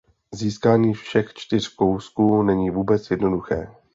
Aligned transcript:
Získání 0.33 0.93
všech 0.93 1.33
čtyř 1.33 1.67
kousků 1.67 2.43
není 2.43 2.69
vůbec 2.69 3.11
jednoduché. 3.11 3.75